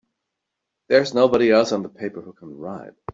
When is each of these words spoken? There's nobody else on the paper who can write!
There's 0.87 1.13
nobody 1.13 1.51
else 1.51 1.71
on 1.73 1.83
the 1.83 1.89
paper 1.89 2.21
who 2.21 2.33
can 2.33 2.57
write! 2.57 2.93